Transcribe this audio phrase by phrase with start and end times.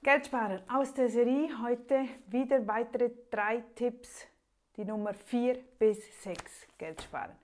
[0.00, 1.48] Geld sparen aus der Serie.
[1.60, 4.28] Heute wieder weitere drei Tipps.
[4.76, 7.34] Die Nummer 4 bis 6 Geld sparen.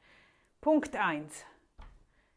[0.60, 1.44] Punkt 1.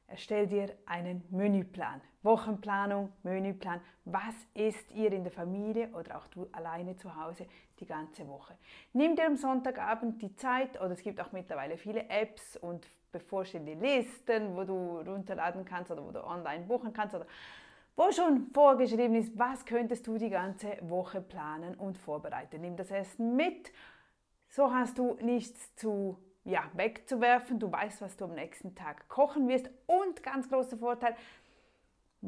[0.07, 2.01] Erstell dir einen Menüplan.
[2.23, 3.79] Wochenplanung, Menüplan.
[4.05, 7.45] Was isst ihr in der Familie oder auch du alleine zu Hause
[7.79, 8.57] die ganze Woche?
[8.93, 13.75] Nimm dir am Sonntagabend die Zeit oder es gibt auch mittlerweile viele Apps und bevorstehende
[13.75, 17.27] Listen, wo du runterladen kannst oder wo du online buchen kannst oder
[17.98, 22.61] wo schon vorgeschrieben ist, was könntest du die ganze Woche planen und vorbereiten.
[22.61, 23.73] Nimm das Essen mit.
[24.50, 27.60] So hast du nichts zu ja, wegzuwerfen.
[27.60, 29.70] Du weißt, was du am nächsten Tag kochen wirst.
[29.87, 31.15] Und ganz großer Vorteil,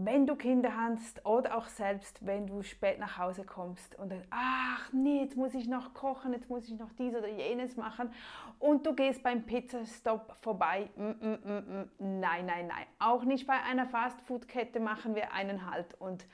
[0.06, 4.24] wenn du Kinder hast oder auch selbst, wenn du spät nach Hause kommst und dann,
[4.30, 8.14] ach nee, jetzt muss ich noch kochen, jetzt muss ich noch dies oder jenes machen
[8.60, 13.46] und du gehst beim Pizzastop vorbei, mm, mm, mm, mm nein, nein, nein, auch nicht
[13.46, 16.26] bei einer Fastfood-Kette machen wir einen Halt und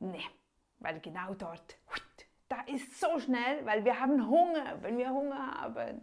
[0.00, 0.24] nee,
[0.80, 1.78] weil genau dort
[2.48, 6.00] da ist so schnell, weil wir haben Hunger, wenn wir Hunger haben.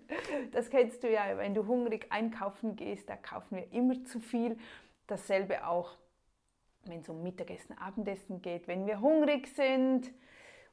[0.52, 4.58] Das kennst du ja, wenn du hungrig einkaufen gehst, da kaufen wir immer zu viel.
[5.08, 5.98] Dasselbe auch,
[6.86, 8.68] wenn es um Mittagessen, Abendessen geht.
[8.68, 10.12] Wenn wir hungrig sind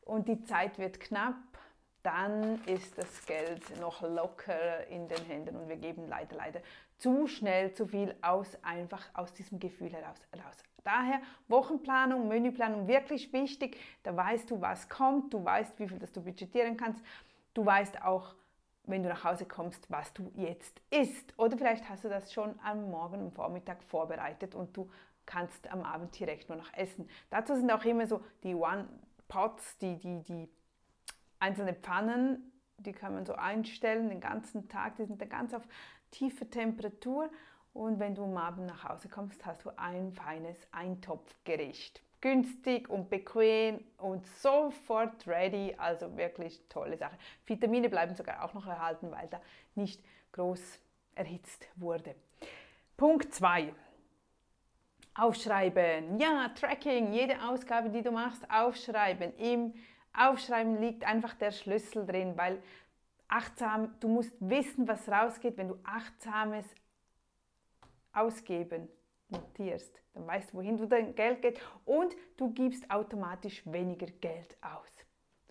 [0.02, 1.36] und die Zeit wird knapp,
[2.02, 6.60] dann ist das Geld noch locker in den Händen und wir geben leider, leider
[6.96, 10.16] zu schnell zu viel aus, einfach aus diesem Gefühl heraus.
[10.82, 13.78] Daher Wochenplanung, Menüplanung wirklich wichtig.
[14.02, 17.04] Da weißt du, was kommt, du weißt, wie viel das du budgetieren kannst.
[17.52, 18.34] Du weißt auch,
[18.84, 21.38] wenn du nach Hause kommst, was du jetzt isst.
[21.38, 24.90] Oder vielleicht hast du das schon am Morgen, am Vormittag vorbereitet und du
[25.30, 27.08] kannst am Abend direkt nur noch essen.
[27.30, 30.48] Dazu sind auch immer so die One-Pots, die, die, die
[31.38, 35.62] einzelnen Pfannen, die kann man so einstellen den ganzen Tag, die sind dann ganz auf
[36.10, 37.30] tiefe Temperatur
[37.72, 42.02] und wenn du am Abend nach Hause kommst, hast du ein feines Eintopfgericht.
[42.20, 45.74] Günstig und bequem und sofort ready.
[45.78, 47.16] Also wirklich tolle Sache.
[47.46, 49.40] Vitamine bleiben sogar auch noch erhalten, weil da
[49.74, 50.60] nicht groß
[51.14, 52.14] erhitzt wurde.
[52.96, 53.72] Punkt 2.
[55.20, 56.18] Aufschreiben.
[56.18, 57.12] Ja, Tracking.
[57.12, 59.36] Jede Ausgabe, die du machst, aufschreiben.
[59.36, 59.74] Im
[60.14, 62.62] Aufschreiben liegt einfach der Schlüssel drin, weil
[63.28, 66.64] achtsam, du musst wissen, was rausgeht, wenn du achtsames
[68.12, 68.88] ausgeben
[69.28, 70.00] notierst.
[70.14, 74.90] Dann weißt du, wohin du dein Geld geht und du gibst automatisch weniger Geld aus.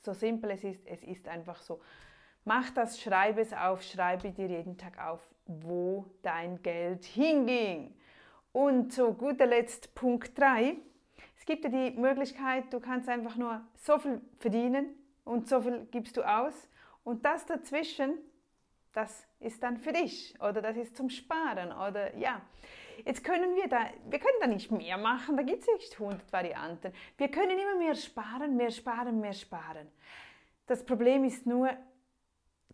[0.01, 1.79] So simpel es ist, es ist einfach so.
[2.43, 7.95] Mach das, schreibe es auf, schreibe dir jeden Tag auf, wo dein Geld hinging.
[8.51, 10.75] Und zu guter Letzt Punkt 3.
[11.37, 15.87] Es gibt dir die Möglichkeit, du kannst einfach nur so viel verdienen und so viel
[15.91, 16.67] gibst du aus.
[17.03, 18.17] Und das dazwischen,
[18.93, 22.41] das ist dann für dich oder das ist zum Sparen oder ja.
[23.05, 26.33] Jetzt können wir da, wir können da nicht mehr machen, da gibt es nicht 100
[26.33, 26.91] Varianten.
[27.17, 29.87] Wir können immer mehr sparen, mehr sparen, mehr sparen.
[30.65, 31.69] Das Problem ist nur,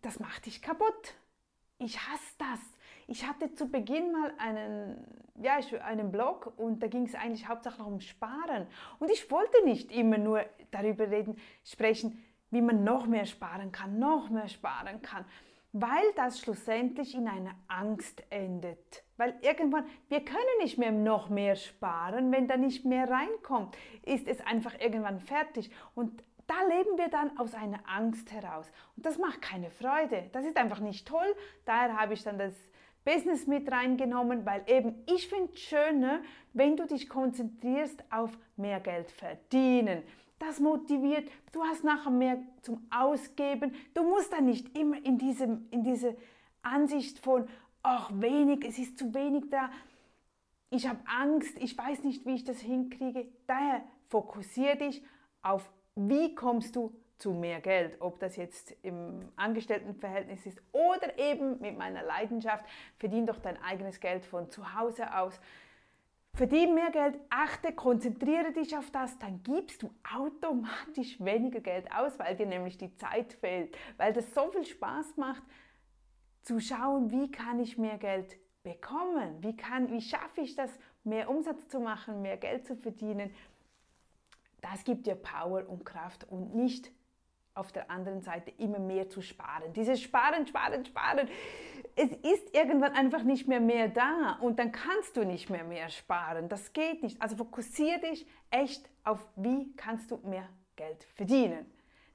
[0.02, 1.14] das macht dich kaputt.
[1.78, 2.60] Ich hasse das.
[3.06, 4.96] Ich hatte zu Beginn mal einen,
[5.40, 8.66] ja, einen Blog und da ging es eigentlich hauptsächlich um Sparen.
[8.98, 13.98] Und ich wollte nicht immer nur darüber reden, sprechen, wie man noch mehr sparen kann,
[13.98, 15.24] noch mehr sparen kann
[15.78, 19.04] weil das schlussendlich in einer Angst endet.
[19.18, 24.26] Weil irgendwann, wir können nicht mehr noch mehr sparen, wenn da nicht mehr reinkommt, ist
[24.26, 25.70] es einfach irgendwann fertig.
[25.94, 28.72] Und da leben wir dann aus einer Angst heraus.
[28.96, 30.30] Und das macht keine Freude.
[30.32, 31.34] Das ist einfach nicht toll.
[31.66, 32.54] Daher habe ich dann das
[33.06, 36.20] Business mit reingenommen, weil eben ich finde es schöner,
[36.52, 40.02] wenn du dich konzentrierst auf mehr Geld verdienen
[40.38, 43.74] das motiviert, du hast nachher mehr zum Ausgeben.
[43.94, 46.16] Du musst dann nicht immer in, diesem, in diese
[46.62, 47.48] Ansicht von,
[47.82, 49.70] ach wenig, es ist zu wenig da,
[50.68, 53.28] ich habe Angst, ich weiß nicht, wie ich das hinkriege.
[53.46, 55.02] Daher fokussiere dich
[55.40, 61.60] auf, wie kommst du zu mehr Geld, ob das jetzt im Angestelltenverhältnis ist oder eben
[61.60, 62.64] mit meiner Leidenschaft,
[62.98, 65.40] verdien doch dein eigenes Geld von zu Hause aus.
[66.34, 72.18] Verdien mehr Geld, achte, konzentriere dich auf das, dann gibst du automatisch weniger Geld aus,
[72.18, 75.42] weil dir nämlich die Zeit fehlt, weil das so viel Spaß macht,
[76.42, 80.70] zu schauen, wie kann ich mehr Geld bekommen, wie, kann, wie schaffe ich das,
[81.04, 83.32] mehr Umsatz zu machen, mehr Geld zu verdienen.
[84.60, 86.90] Das gibt dir Power und Kraft und nicht
[87.56, 89.72] auf der anderen Seite immer mehr zu sparen.
[89.72, 91.28] Dieses Sparen, Sparen, Sparen.
[91.96, 95.88] Es ist irgendwann einfach nicht mehr mehr da und dann kannst du nicht mehr mehr
[95.88, 96.48] sparen.
[96.48, 97.20] Das geht nicht.
[97.20, 101.66] Also fokussiere dich echt auf, wie kannst du mehr Geld verdienen.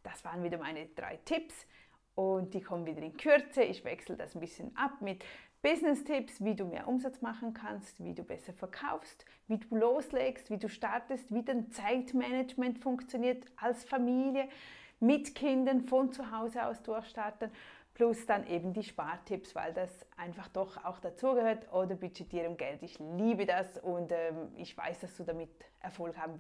[0.04, 1.66] Das waren wieder meine drei Tipps
[2.14, 3.64] und die kommen wieder in Kürze.
[3.64, 5.24] Ich wechsle das ein bisschen ab mit
[5.64, 10.58] Business-Tipps, wie du mehr Umsatz machen kannst, wie du besser verkaufst, wie du loslegst, wie
[10.58, 14.50] du startest, wie dein Zeitmanagement funktioniert als Familie,
[15.02, 17.52] mit Kindern von zu Hause aus durchstarten,
[17.94, 22.82] plus dann eben die Spartipps, weil das einfach doch auch dazugehört oder Budgetierung Geld.
[22.84, 25.50] Ich liebe das und ähm, ich weiß, dass du damit
[25.82, 26.40] Erfolg haben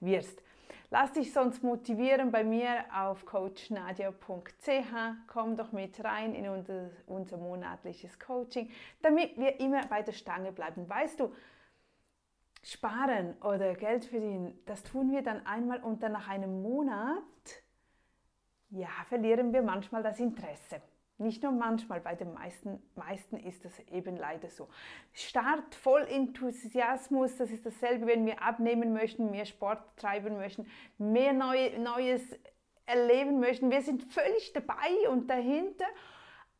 [0.00, 0.42] wirst.
[0.90, 4.92] Lass dich sonst motivieren bei mir auf coachnadia.ch.
[5.26, 8.70] Komm doch mit rein in unser, unser monatliches Coaching,
[9.00, 10.86] damit wir immer bei der Stange bleiben.
[10.88, 11.32] Weißt du,
[12.62, 17.22] sparen oder Geld verdienen, das tun wir dann einmal und dann nach einem Monat,
[18.72, 20.80] ja, verlieren wir manchmal das Interesse.
[21.18, 24.68] Nicht nur manchmal, bei den meisten, meisten ist das eben leider so.
[25.12, 30.66] Start voll Enthusiasmus, das ist dasselbe, wenn wir abnehmen möchten, mehr Sport treiben möchten,
[30.98, 32.22] mehr Neu Neues
[32.86, 33.70] erleben möchten.
[33.70, 35.86] Wir sind völlig dabei und dahinter.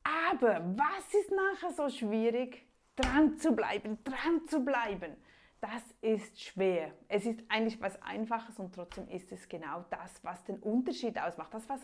[0.04, 2.66] Aber was ist nachher so schwierig?
[2.94, 5.16] Dran zu bleiben, dran zu bleiben.
[5.62, 6.90] Das ist schwer.
[7.06, 11.54] Es ist eigentlich was Einfaches und trotzdem ist es genau das, was den Unterschied ausmacht.
[11.54, 11.82] Das, was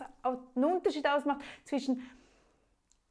[0.53, 2.01] den Unterschied ausmacht zwischen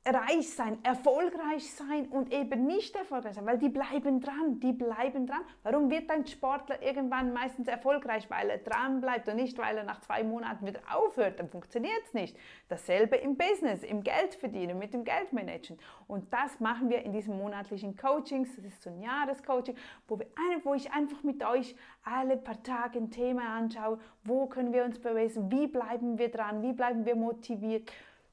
[0.07, 5.27] reich sein, erfolgreich sein und eben nicht erfolgreich sein, weil die bleiben dran, die bleiben
[5.27, 5.43] dran.
[5.63, 8.31] Warum wird ein Sportler irgendwann meistens erfolgreich?
[8.31, 12.01] Weil er dran bleibt und nicht, weil er nach zwei Monaten wieder aufhört, dann funktioniert
[12.07, 12.37] es nicht.
[12.69, 15.79] Dasselbe im Business, im Geld verdienen, mit dem Geldmanagen.
[16.07, 20.27] Und das machen wir in diesen monatlichen Coachings, das ist so ein Jahrescoaching, wo, wir,
[20.65, 24.99] wo ich einfach mit euch alle paar Tage ein Thema anschaue, wo können wir uns
[24.99, 27.91] beweisen, wie bleiben wir dran, wie bleiben wir motiviert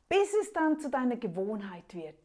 [0.09, 2.15] bis es dann zu deiner Gewohnheit wird.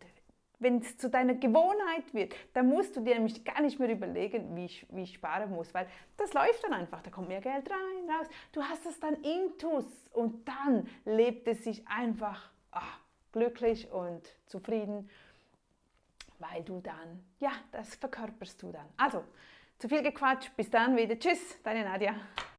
[0.59, 4.55] Wenn es zu deiner Gewohnheit wird, dann musst du dir nämlich gar nicht mehr überlegen,
[4.55, 5.87] wie ich, wie ich sparen muss, weil
[6.19, 8.27] das läuft dann einfach, da kommt mehr Geld rein, raus.
[8.53, 13.01] Du hast es dann intus und dann lebt es sich einfach ach,
[13.33, 15.09] glücklich und zufrieden,
[16.39, 18.87] weil du dann, ja, das verkörperst du dann.
[18.99, 19.25] Also,
[19.79, 21.19] zu viel gequatscht, bis dann wieder.
[21.19, 22.15] Tschüss, deine Nadja.